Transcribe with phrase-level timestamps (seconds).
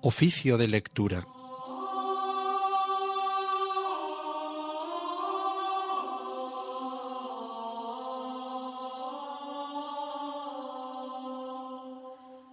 [0.00, 1.26] Oficio de lectura.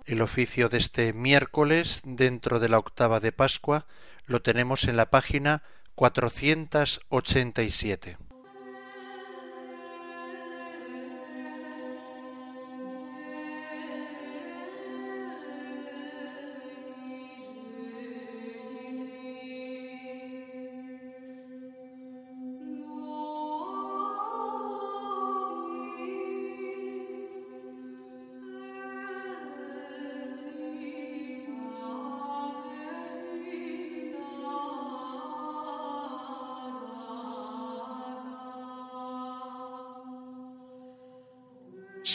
[0.05, 3.85] El oficio de este miércoles dentro de la octava de Pascua
[4.25, 5.61] lo tenemos en la página
[5.93, 8.24] 487.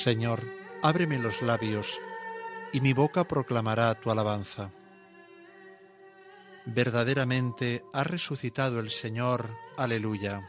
[0.01, 0.41] Señor,
[0.83, 2.01] ábreme los labios,
[2.73, 4.73] y mi boca proclamará tu alabanza.
[6.65, 10.41] Verdaderamente ha resucitado el Señor, aleluya.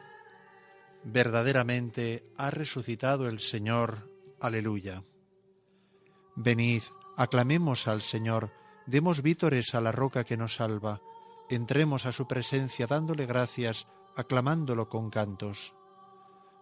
[1.03, 5.03] Verdaderamente ha resucitado el Señor, aleluya.
[6.37, 6.83] Venid,
[7.17, 8.53] aclamemos al Señor,
[8.85, 11.01] demos vítores a la roca que nos salva,
[11.49, 13.85] entremos a su presencia dándole gracias,
[14.15, 15.73] aclamándolo con cantos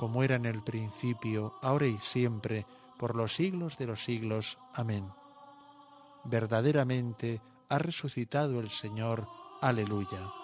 [0.00, 2.64] como era en el principio, ahora y siempre,
[2.96, 4.56] por los siglos de los siglos.
[4.72, 5.06] Amén.
[6.24, 9.28] Verdaderamente ha resucitado el Señor.
[9.60, 10.39] Aleluya.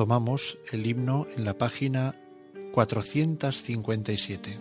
[0.00, 2.14] Tomamos el himno en la página
[2.72, 4.58] 457.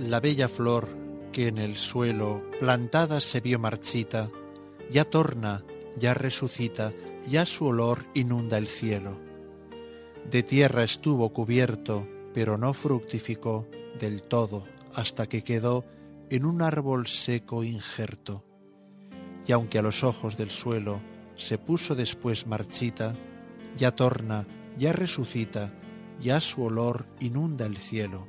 [0.00, 0.86] La bella flor
[1.32, 4.28] que en el suelo plantada se vio marchita,
[4.90, 5.64] ya torna,
[5.96, 6.92] ya resucita
[7.28, 9.18] ya su olor inunda el cielo.
[10.30, 13.66] De tierra estuvo cubierto, pero no fructificó
[13.98, 15.84] del todo hasta que quedó
[16.30, 18.44] en un árbol seco injerto.
[19.46, 21.00] Y aunque a los ojos del suelo
[21.36, 23.14] se puso después marchita,
[23.76, 24.46] ya torna,
[24.78, 25.72] ya resucita,
[26.20, 28.26] ya su olor inunda el cielo.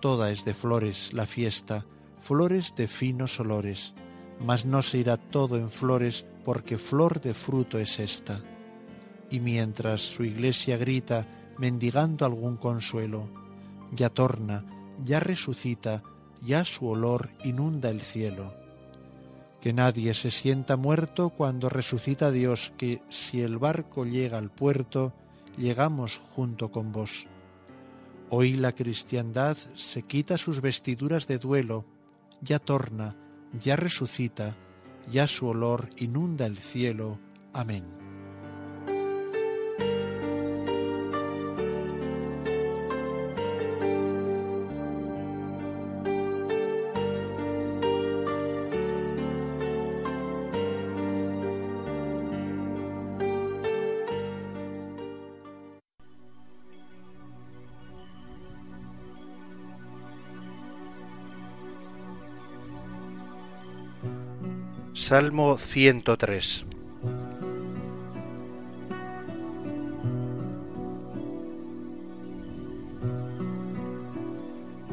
[0.00, 1.86] Toda es de flores la fiesta,
[2.22, 3.94] flores de finos olores,
[4.38, 8.40] mas no se irá todo en flores porque flor de fruto es esta.
[9.30, 11.26] Y mientras su iglesia grita,
[11.58, 13.28] mendigando algún consuelo,
[13.92, 14.64] ya torna,
[15.04, 16.02] ya resucita,
[16.40, 18.54] ya su olor inunda el cielo.
[19.60, 25.12] Que nadie se sienta muerto cuando resucita Dios, que si el barco llega al puerto,
[25.58, 27.26] llegamos junto con vos.
[28.30, 31.84] Hoy la cristiandad se quita sus vestiduras de duelo,
[32.40, 33.16] ya torna,
[33.52, 34.56] ya resucita,
[35.10, 37.18] ya su olor inunda el cielo.
[37.52, 37.97] Amén.
[65.08, 66.66] Salmo 103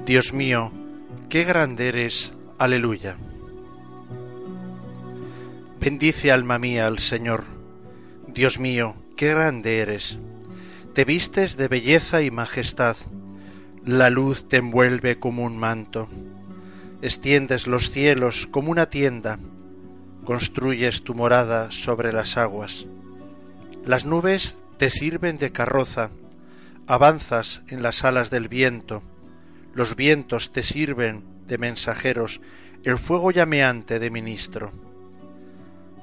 [0.06, 0.72] Dios mío,
[1.28, 3.18] qué grande eres, aleluya.
[5.82, 7.44] Bendice alma mía al Señor.
[8.30, 10.18] Dios mío, qué grande eres.
[10.94, 12.96] Te vistes de belleza y majestad.
[13.84, 16.08] La luz te envuelve como un manto.
[17.02, 19.40] Extiendes los cielos como una tienda.
[20.26, 22.86] Construyes tu morada sobre las aguas.
[23.86, 26.10] Las nubes te sirven de carroza.
[26.88, 29.02] Avanzas en las alas del viento
[29.76, 32.40] los vientos te sirven de mensajeros,
[32.86, 34.72] el fuego llameante de ministro.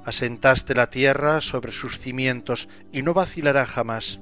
[0.05, 4.21] Asentaste la tierra sobre sus cimientos y no vacilará jamás.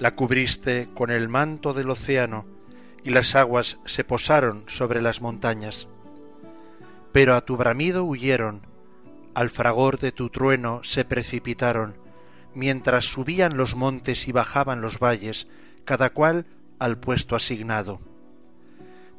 [0.00, 2.46] La cubriste con el manto del océano
[3.04, 5.86] y las aguas se posaron sobre las montañas.
[7.12, 8.62] Pero a tu bramido huyeron,
[9.34, 11.96] al fragor de tu trueno se precipitaron,
[12.54, 15.48] mientras subían los montes y bajaban los valles,
[15.84, 16.46] cada cual
[16.78, 18.00] al puesto asignado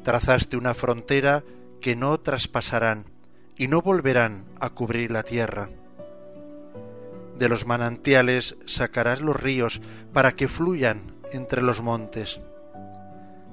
[0.03, 1.43] trazaste una frontera
[1.81, 3.05] que no traspasarán
[3.57, 5.69] y no volverán a cubrir la tierra.
[7.37, 9.81] De los manantiales sacarás los ríos
[10.13, 12.41] para que fluyan entre los montes.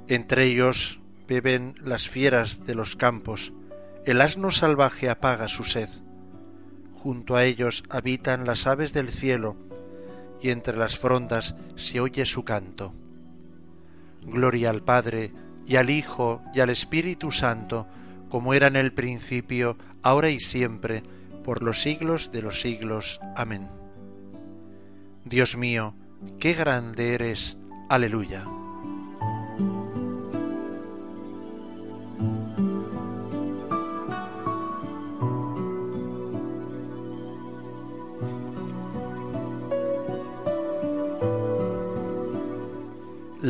[0.08, 3.52] Entre ellos beben las fieras de los campos,
[4.04, 5.88] el asno salvaje apaga su sed.
[6.96, 9.56] Junto a ellos habitan las aves del cielo,
[10.40, 12.92] y entre las frondas se oye su canto.
[14.22, 15.32] Gloria al Padre,
[15.66, 17.86] y al Hijo y al Espíritu Santo,
[18.28, 21.02] como era en el principio, ahora y siempre,
[21.44, 23.20] por los siglos de los siglos.
[23.36, 23.68] Amén.
[25.24, 25.94] Dios mío,
[26.40, 27.56] qué grande eres.
[27.88, 28.44] Aleluya.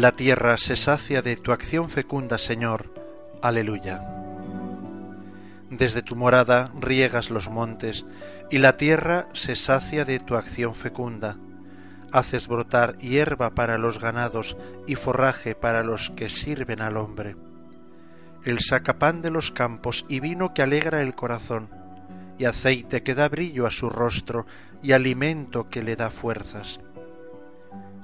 [0.07, 2.95] La tierra se sacia de tu acción fecunda, Señor.
[3.43, 4.07] Aleluya.
[5.69, 8.07] Desde tu morada riegas los montes,
[8.49, 11.39] y la tierra se sacia de tu acción fecunda.
[12.13, 14.57] Haces brotar hierba para los ganados
[14.87, 17.35] y forraje para los que sirven al hombre.
[18.45, 21.69] El saca pan de los campos y vino que alegra el corazón,
[22.39, 24.47] y aceite que da brillo a su rostro
[24.85, 26.79] y alimento que le da fuerzas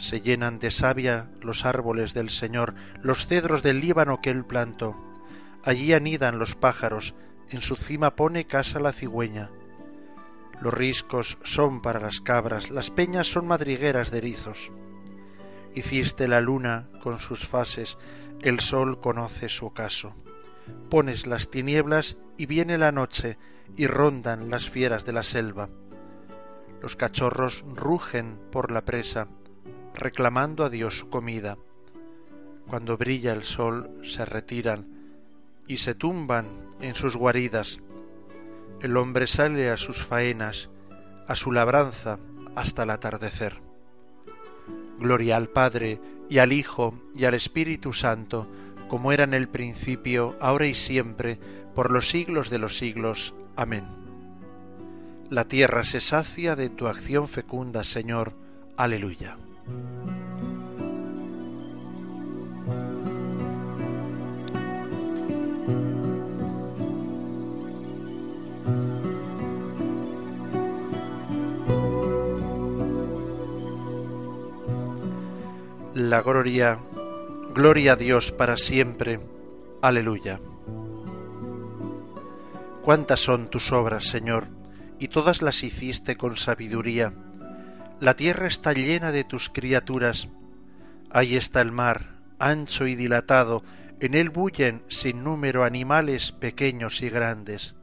[0.03, 4.97] se llenan de savia los árboles del Señor, los cedros del Líbano que él plantó.
[5.63, 7.15] Allí anidan los pájaros,
[7.51, 9.53] en su cima pone casa la cigüeña.
[10.61, 14.73] Los riscos son para las cabras, las peñas son madrigueras de erizos.
[15.73, 17.97] Hiciste la luna con sus fases,
[18.41, 20.17] el sol conoce su ocaso.
[20.91, 23.39] Pones las tinieblas y viene la noche,
[23.77, 25.71] y rondan las fieras de la selva.
[26.81, 29.29] Los cachorros rugen por la presa,
[29.95, 31.59] reclamando a Dios su comida.
[32.67, 34.87] Cuando brilla el sol se retiran
[35.67, 36.47] y se tumban
[36.81, 37.81] en sus guaridas.
[38.81, 40.71] El hombre sale a sus faenas,
[41.29, 42.19] a su labranza
[42.57, 43.61] hasta el atardecer.
[44.99, 48.49] Gloria al Padre y al Hijo y al Espíritu Santo,
[48.89, 51.39] como era en el principio, ahora y siempre,
[51.75, 53.35] por los siglos de los siglos.
[53.57, 53.85] Amén.
[55.31, 58.35] La tierra se sacia de tu acción fecunda, Señor.
[58.77, 59.39] Aleluya.
[75.95, 76.79] La gloria,
[77.55, 79.21] gloria a Dios para siempre.
[79.81, 80.41] Aleluya.
[82.83, 84.49] Cuántas son tus obras, Señor,
[84.99, 87.15] y todas las hiciste con sabiduría
[88.03, 90.27] la tierra está llena de tus criaturas.
[91.13, 93.63] Ahí está el mar, ancho y dilatado,
[94.01, 97.77] en él bullen sin número animales pequeños y grandes.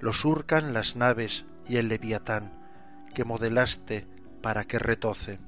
[0.00, 2.52] Lo surcan las naves y el leviatán,
[3.14, 4.06] que modelaste
[4.42, 5.40] para que retoce.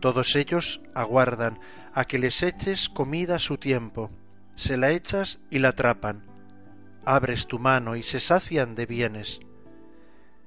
[0.00, 1.60] Todos ellos aguardan
[1.92, 4.10] a que les eches comida a su tiempo,
[4.54, 6.24] se la echas y la atrapan.
[7.04, 9.40] Abres tu mano y se sacian de bienes.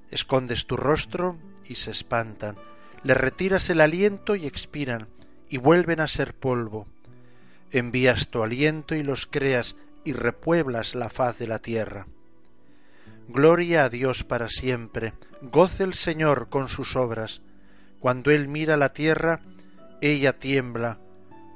[0.10, 1.38] Escondes tu rostro
[1.72, 2.58] y se espantan,
[3.04, 5.08] le retiras el aliento y expiran,
[5.50, 6.86] y vuelven a ser polvo.
[7.72, 12.08] Envías tu aliento y los creas, y repueblas la faz de la tierra.
[13.28, 17.42] Gloria a Dios para siempre, goce el Señor con sus obras.
[18.00, 19.42] Cuando Él mira la tierra,
[20.02, 21.00] ella tiembla,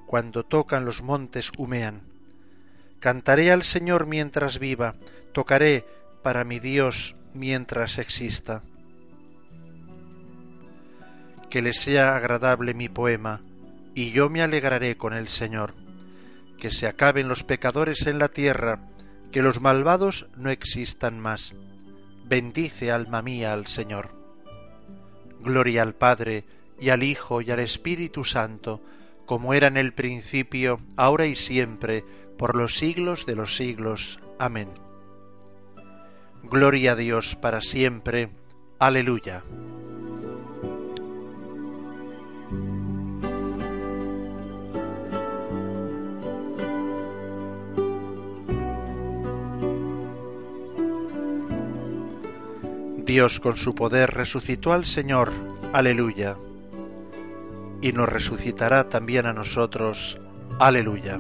[0.06, 2.04] cuando tocan los montes humean.
[3.00, 4.96] Cantaré al Señor mientras viva,
[5.34, 5.86] tocaré
[6.24, 8.64] para mi Dios mientras exista.
[11.56, 13.40] Que le sea agradable mi poema,
[13.94, 15.74] y yo me alegraré con el Señor.
[16.60, 18.90] Que se acaben los pecadores en la tierra,
[19.32, 21.56] que los malvados no existan más.
[22.26, 24.12] Bendice alma mía al Señor.
[25.40, 26.44] Gloria al Padre,
[26.78, 28.82] y al Hijo, y al Espíritu Santo,
[29.26, 32.04] como era en el principio, ahora y siempre,
[32.38, 34.20] por los siglos de los siglos.
[34.40, 34.68] Amén.
[36.44, 38.30] Gloria a Dios para siempre.
[38.78, 39.42] Aleluya.
[53.16, 55.32] Dios con su poder resucitó al Señor.
[55.72, 56.36] Aleluya.
[57.82, 60.20] Y nos resucitará también a nosotros.
[60.60, 61.18] Aleluya.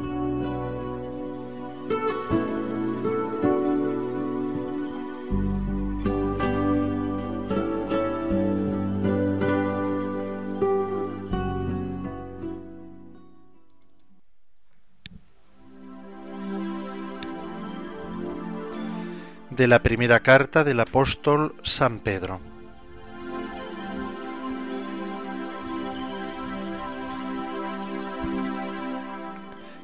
[19.55, 22.41] De la primera carta del apóstol San Pedro.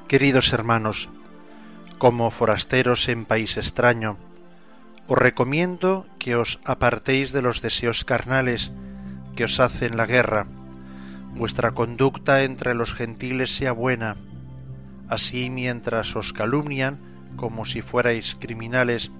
[0.09, 1.09] Queridos hermanos,
[1.97, 4.17] como forasteros en país extraño,
[5.07, 8.73] os recomiendo que os apartéis de los deseos carnales
[9.37, 10.47] que os hacen la guerra,
[11.33, 14.17] vuestra conducta entre los gentiles sea buena,
[15.07, 16.99] así mientras os calumnian
[17.37, 19.11] como si fuerais criminales,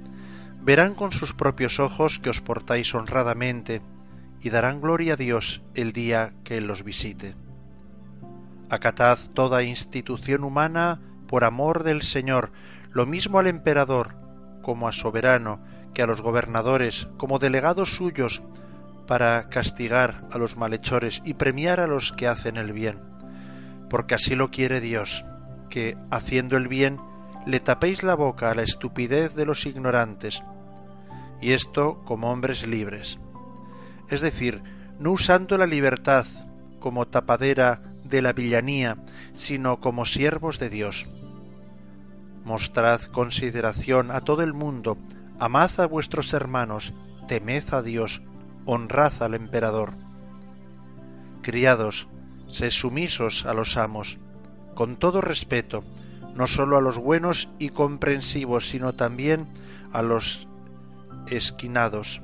[0.64, 3.82] verán con sus propios ojos que os portáis honradamente
[4.42, 7.36] y darán gloria a Dios el día que Él los visite.
[8.70, 12.52] Acatad toda institución humana por amor del Señor,
[12.92, 14.16] lo mismo al emperador
[14.62, 15.62] como a soberano,
[15.94, 18.42] que a los gobernadores como delegados suyos,
[19.08, 23.00] para castigar a los malhechores y premiar a los que hacen el bien,
[23.90, 25.26] porque así lo quiere Dios,
[25.70, 27.00] que, haciendo el bien,
[27.46, 30.44] le tapéis la boca a la estupidez de los ignorantes,
[31.42, 33.20] y esto como hombres libres.
[34.10, 34.62] Es decir,
[35.00, 36.26] no usando la libertad
[36.80, 38.98] como tapadera de la villanía,
[39.34, 41.08] sino como siervos de Dios.
[42.46, 44.98] Mostrad consideración a todo el mundo,
[45.40, 46.94] amad a vuestros hermanos,
[47.28, 48.22] temed a Dios,
[48.66, 49.94] honrad al emperador.
[51.42, 52.08] Criados,
[52.50, 54.20] sed sumisos a los amos,
[54.76, 55.84] con todo respeto,
[56.36, 59.48] no sólo a los buenos y comprensivos, sino también
[59.92, 60.48] a los
[61.32, 62.22] esquinados,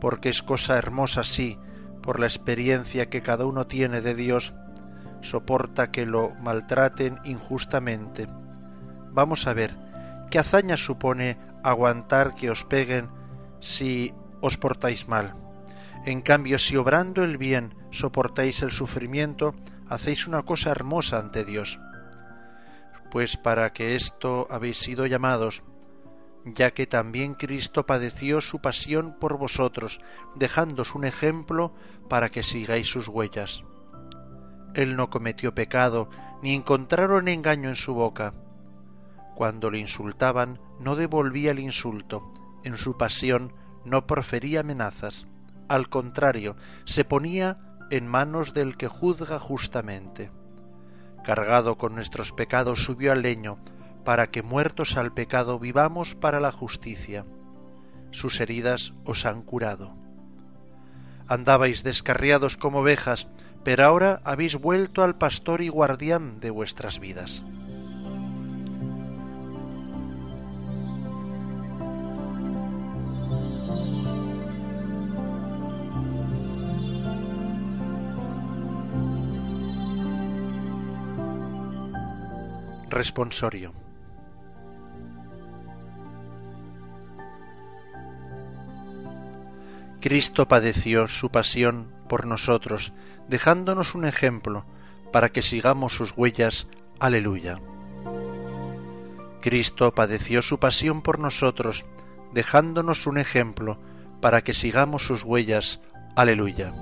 [0.00, 1.58] porque es cosa hermosa sí,
[2.02, 4.54] por la experiencia que cada uno tiene de Dios,
[5.22, 8.28] soporta que lo maltraten injustamente.
[9.10, 9.74] Vamos a ver,
[10.30, 13.08] ¿qué hazaña supone aguantar que os peguen
[13.60, 15.34] si os portáis mal?
[16.04, 19.54] En cambio, si obrando el bien soportáis el sufrimiento,
[19.88, 21.80] hacéis una cosa hermosa ante Dios.
[23.10, 25.62] Pues para que esto habéis sido llamados,
[26.44, 30.00] ya que también Cristo padeció su pasión por vosotros,
[30.34, 31.72] dejándos un ejemplo
[32.08, 33.64] para que sigáis sus huellas.
[34.74, 36.10] Él no cometió pecado,
[36.42, 38.34] ni encontraron engaño en su boca.
[39.34, 42.32] Cuando le insultaban, no devolvía el insulto,
[42.64, 43.52] en su pasión
[43.84, 45.26] no profería amenazas,
[45.68, 47.58] al contrario, se ponía
[47.90, 50.30] en manos del que juzga justamente.
[51.24, 53.58] Cargado con nuestros pecados subió al leño,
[54.04, 57.24] para que muertos al pecado vivamos para la justicia.
[58.10, 59.96] Sus heridas os han curado.
[61.26, 63.28] Andabais descarriados como ovejas,
[63.64, 67.42] pero ahora habéis vuelto al pastor y guardián de vuestras vidas.
[82.90, 83.83] Responsorio
[90.04, 92.92] Cristo padeció su pasión por nosotros,
[93.26, 94.66] dejándonos un ejemplo
[95.14, 96.66] para que sigamos sus huellas.
[97.00, 97.58] Aleluya.
[99.40, 101.86] Cristo padeció su pasión por nosotros,
[102.34, 103.80] dejándonos un ejemplo
[104.20, 105.80] para que sigamos sus huellas.
[106.16, 106.74] Aleluya.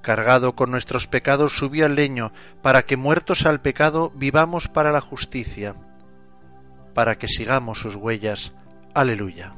[0.00, 2.32] Cargado con nuestros pecados subió al leño,
[2.62, 5.74] para que muertos al pecado vivamos para la justicia,
[6.94, 8.54] para que sigamos sus huellas.
[8.94, 9.54] Aleluya.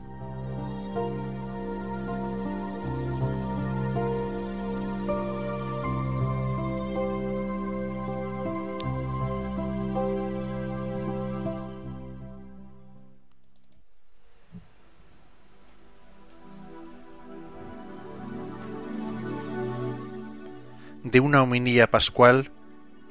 [21.15, 22.51] De una homilía pascual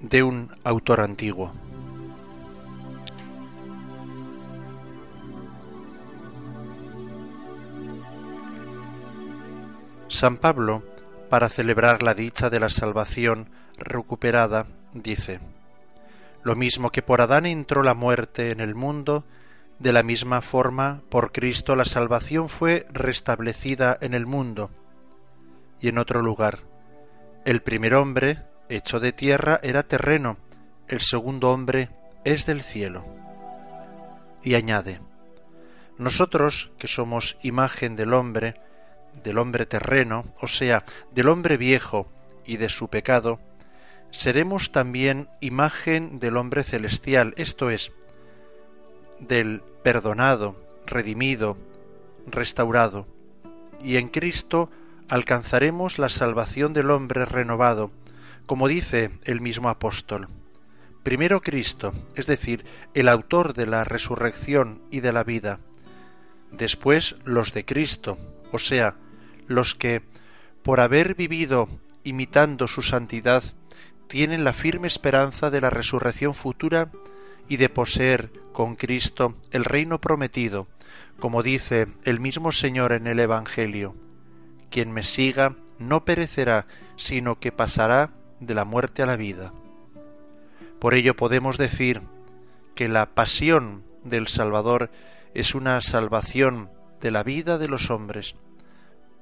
[0.02, 1.54] de un autor antiguo.
[10.10, 10.84] San Pablo,
[11.30, 15.40] para celebrar la dicha de la salvación recuperada, dice,
[16.44, 19.24] Lo mismo que por Adán entró la muerte en el mundo,
[19.80, 24.72] de la misma forma por Cristo la salvación fue restablecida en el mundo.
[25.80, 26.73] Y en otro lugar,
[27.46, 30.38] el primer hombre, hecho de tierra, era terreno,
[30.88, 31.90] el segundo hombre
[32.24, 33.06] es del cielo.
[34.44, 35.02] Y añade,
[35.98, 38.56] nosotros, que somos imagen del hombre,
[39.24, 42.08] del hombre terreno, o sea, del hombre viejo
[42.46, 43.40] y de su pecado,
[44.12, 47.92] seremos también imagen del hombre celestial, esto es,
[49.20, 51.58] del perdonado, redimido,
[52.28, 53.08] restaurado,
[53.82, 54.70] y en Cristo
[55.14, 57.92] alcanzaremos la salvación del hombre renovado,
[58.48, 60.28] como dice el mismo apóstol.
[61.04, 62.66] Primero Cristo, es decir,
[62.96, 65.60] el autor de la resurrección y de la vida,
[66.52, 68.18] después los de Cristo,
[68.52, 68.96] o sea,
[69.46, 70.02] los que,
[70.64, 71.70] por haber vivido
[72.04, 73.44] imitando su santidad,
[74.08, 76.92] tienen la firme esperanza de la resurrección futura
[77.48, 80.68] y de poseer con Cristo el reino prometido,
[81.20, 83.96] como dice el mismo Señor en el Evangelio.
[84.74, 88.10] Quien me siga no perecerá, sino que pasará
[88.40, 89.54] de la muerte a la vida.
[90.80, 92.02] Por ello podemos decir
[92.74, 94.90] que la pasión del Salvador
[95.36, 98.34] es una salvación de la vida de los hombres,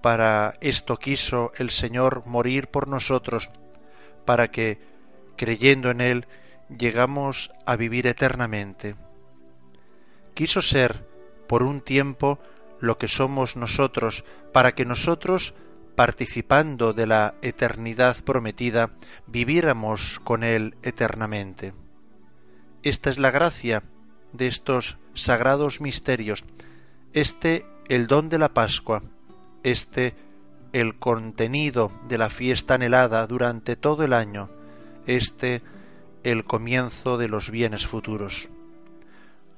[0.01, 3.49] para esto quiso el Señor morir por nosotros,
[4.23, 4.79] para que,
[5.35, 6.27] creyendo en Él,
[6.69, 8.95] llegamos a vivir eternamente.
[10.33, 11.05] Quiso ser,
[11.49, 12.39] por un tiempo,
[12.81, 15.53] lo que somos nosotros, para que nosotros,
[15.95, 18.91] participando de la eternidad prometida,
[19.27, 21.73] viviéramos con Él eternamente.
[22.83, 23.83] Esta es la gracia
[24.33, 26.43] de estos sagrados misterios,
[27.13, 29.03] este el don de la Pascua,
[29.63, 30.15] este
[30.73, 34.49] el contenido de la fiesta anhelada durante todo el año,
[35.05, 35.61] este
[36.23, 38.49] el comienzo de los bienes futuros.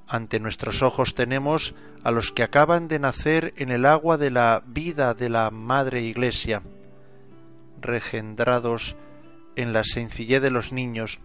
[0.06, 4.62] Ante nuestros ojos tenemos a los que acaban de nacer en el agua de la
[4.66, 6.62] vida de la Madre Iglesia,
[7.80, 8.96] regendrados
[9.56, 11.20] en la sencillez de los niños,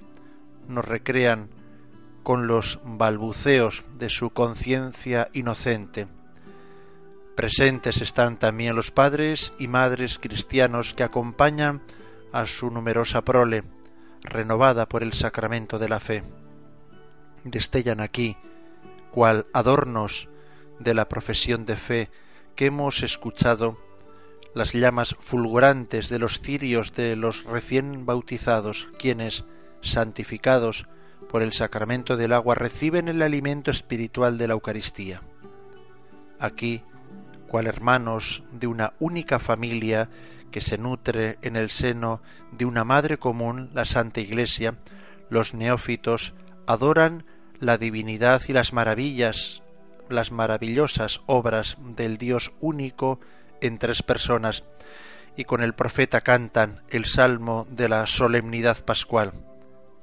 [0.68, 1.50] nos recrean
[2.24, 6.08] con los balbuceos de su conciencia inocente,
[7.39, 11.82] Presentes están también los padres y madres cristianos que acompañan
[12.34, 13.63] a su numerosa prole,
[14.24, 16.22] renovada por el sacramento de la fe.
[17.46, 18.36] Destellan aquí,
[19.12, 20.30] cual adornos
[20.80, 22.10] de la profesión de fe
[22.56, 23.78] que hemos escuchado,
[24.54, 29.45] las llamas fulgurantes de los cirios de los recién bautizados, quienes,
[29.82, 30.88] santificados
[31.30, 35.22] por el sacramento del agua, reciben el alimento espiritual de la Eucaristía.
[36.39, 36.84] Aquí
[37.50, 40.10] cual hermanos de una única familia
[40.52, 44.78] que se nutre en el seno de una madre común, la Santa Iglesia,
[45.30, 46.34] los neófitos
[46.67, 47.26] adoran
[47.60, 49.62] la divinidad y las maravillas,
[50.10, 53.19] las maravillosas obras del Dios único
[53.62, 54.63] en tres personas,
[55.36, 59.34] y con el profeta cantan el salmo de la solemnidad pascual.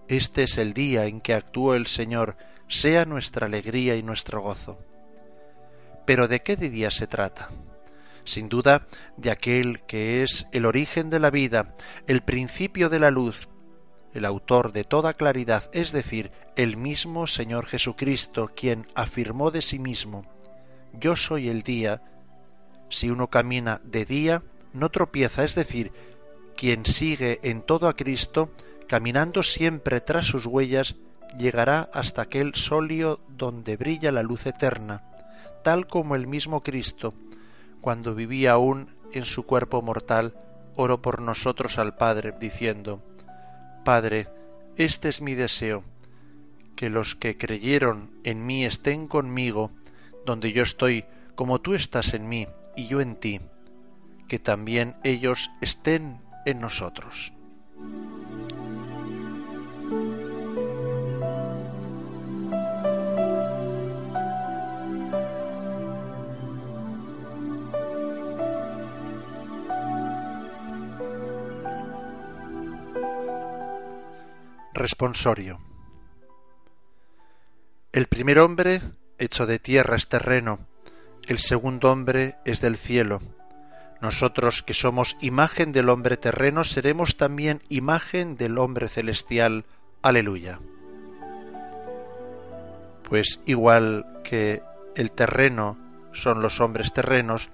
[0.08, 2.36] Este es el día en que actuó el Señor,
[2.68, 4.78] sea nuestra alegría y nuestro gozo.
[6.04, 7.50] Pero ¿de qué día se trata?
[8.24, 11.74] Sin duda de aquel que es el origen de la vida,
[12.06, 13.48] el principio de la luz,
[14.16, 19.78] el autor de toda claridad, es decir, el mismo Señor Jesucristo, quien afirmó de sí
[19.78, 20.24] mismo,
[20.98, 22.02] Yo soy el día.
[22.88, 25.92] Si uno camina de día, no tropieza, es decir,
[26.56, 28.50] quien sigue en todo a Cristo,
[28.88, 30.96] caminando siempre tras sus huellas,
[31.38, 35.02] llegará hasta aquel solio donde brilla la luz eterna
[35.66, 37.12] tal como el mismo Cristo,
[37.80, 40.38] cuando vivía aún en su cuerpo mortal,
[40.76, 43.02] oró por nosotros al Padre, diciendo,
[43.86, 44.26] Padre,
[44.76, 45.84] este es mi deseo,
[46.74, 49.70] que los que creyeron en mí estén conmigo,
[50.24, 51.04] donde yo estoy,
[51.36, 53.40] como tú estás en mí y yo en ti,
[54.26, 57.32] que también ellos estén en nosotros.
[74.76, 75.58] Responsorio.
[77.92, 78.82] El primer hombre,
[79.18, 80.58] hecho de tierra, es terreno,
[81.26, 83.22] el segundo hombre es del cielo.
[84.02, 89.64] Nosotros que somos imagen del hombre terreno seremos también imagen del hombre celestial.
[90.02, 90.60] Aleluya.
[93.08, 94.62] Pues igual que
[94.94, 95.78] el terreno
[96.12, 97.50] son los hombres terrenos,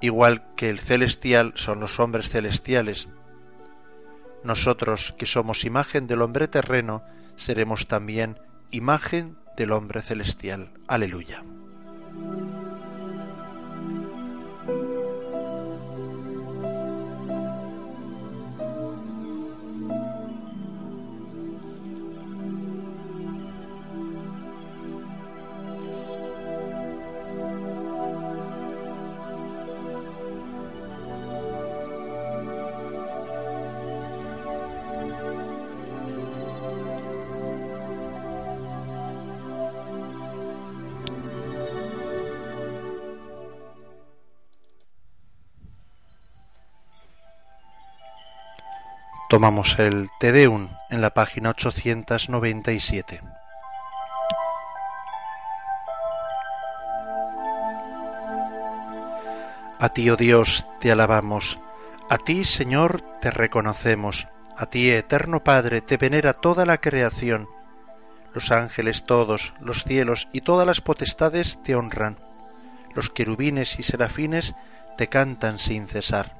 [0.00, 3.08] igual que el celestial son los hombres celestiales.
[4.44, 7.02] Nosotros que somos imagen del hombre terreno
[7.36, 8.38] seremos también
[8.70, 10.70] imagen del hombre celestial.
[10.86, 11.42] Aleluya.
[49.30, 53.20] Tomamos el Te Deum en la página 897.
[59.78, 61.60] A ti, oh Dios, te alabamos,
[62.08, 67.46] a ti, Señor, te reconocemos, a ti, eterno Padre, te venera toda la creación.
[68.34, 72.16] Los ángeles todos, los cielos y todas las potestades te honran.
[72.96, 74.56] Los querubines y serafines
[74.98, 76.39] te cantan sin cesar.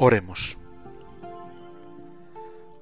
[0.00, 0.58] Oremos.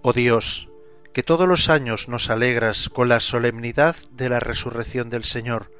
[0.03, 0.69] Oh Dios,
[1.15, 5.73] que todos los años nos alegras con la solemnidad de la resurrección del Señor,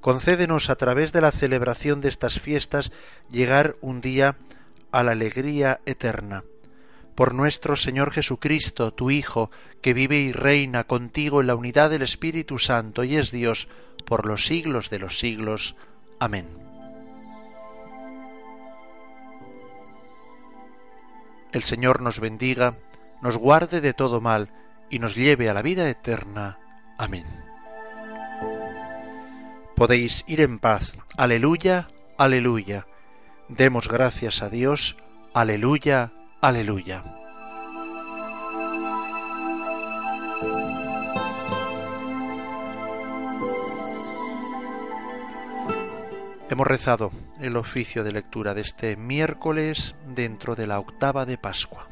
[0.00, 2.92] concédenos a través de la celebración de estas fiestas
[3.28, 4.36] llegar un día
[4.92, 6.44] a la alegría eterna.
[7.16, 9.50] Por nuestro Señor Jesucristo, tu Hijo,
[9.82, 13.66] que vive y reina contigo en la unidad del Espíritu Santo y es Dios
[14.06, 15.74] por los siglos de los siglos.
[16.20, 16.67] Amén.
[21.52, 22.74] El Señor nos bendiga
[23.20, 24.48] nos guarde de todo mal
[24.90, 26.58] y nos lleve a la vida eterna.
[26.98, 27.24] Amén.
[29.74, 30.94] Podéis ir en paz.
[31.16, 32.86] Aleluya, aleluya.
[33.48, 34.96] Demos gracias a Dios.
[35.34, 37.04] Aleluya, aleluya.
[46.50, 51.88] Hemos rezado el oficio de lectura de este miércoles dentro de la octava de Pascua.